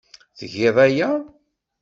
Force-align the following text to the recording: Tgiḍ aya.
Tgiḍ 0.37 0.77
aya. 0.87 1.09